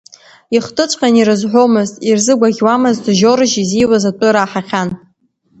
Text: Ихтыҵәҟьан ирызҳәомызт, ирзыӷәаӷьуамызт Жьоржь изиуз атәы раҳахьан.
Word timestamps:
Ихтыҵәҟьан 0.55 1.13
ирызҳәомызт, 1.17 1.95
ирзыӷәаӷьуамызт 2.09 3.03
Жьоржь 3.17 3.55
изиуз 3.63 4.03
атәы 4.09 4.29
раҳахьан. 4.33 4.89